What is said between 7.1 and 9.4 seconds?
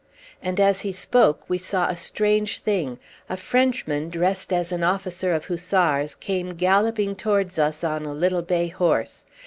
towards us on a little bay horse.